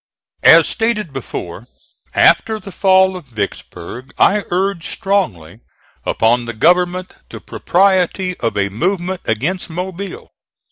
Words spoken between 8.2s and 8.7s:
of a